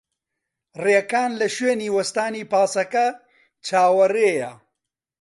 [0.83, 2.83] ڕێکان لە شوێنی وەستانی پاسە،
[3.67, 4.51] چاوەڕێیە.